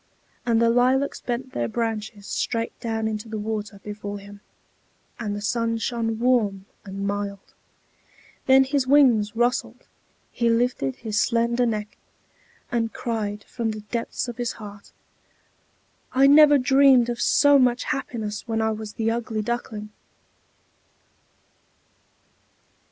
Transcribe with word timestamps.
And 0.47 0.59
the 0.59 0.71
lilacs 0.71 1.21
bent 1.21 1.51
their 1.53 1.67
branches 1.67 2.25
straight 2.25 2.71
down 2.79 3.07
into 3.07 3.29
the 3.29 3.37
water 3.37 3.79
before 3.83 4.17
him, 4.17 4.41
and 5.19 5.35
the 5.35 5.41
sun 5.43 5.77
shone 5.77 6.17
warm 6.17 6.65
and 6.83 7.05
mild. 7.05 7.53
Then 8.47 8.63
his 8.63 8.87
wings 8.87 9.35
rustled, 9.35 9.85
he 10.31 10.49
lifted 10.49 10.95
his 10.95 11.19
slender 11.19 11.67
neck, 11.67 11.97
and 12.71 12.91
cried 12.91 13.43
from 13.43 13.69
the 13.69 13.81
depths 13.91 14.27
of 14.27 14.37
his 14.37 14.53
heart: 14.53 14.91
"I 16.13 16.25
never 16.25 16.57
dreamed 16.57 17.07
of 17.07 17.21
so 17.21 17.59
much 17.59 17.83
happiness 17.83 18.47
when 18.47 18.59
I 18.59 18.71
was 18.71 18.93
the 18.93 19.11
Ugly 19.11 19.43
Duckling." 19.43 19.89